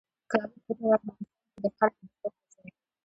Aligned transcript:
کابل 0.31 0.59
په 0.65 0.71
ټول 0.77 0.91
افغانستان 0.97 1.31
کې 1.53 1.59
د 1.63 1.65
خلکو 1.77 2.05
د 2.11 2.13
خوښې 2.21 2.45
ځای 2.53 2.69
دی. 2.75 2.87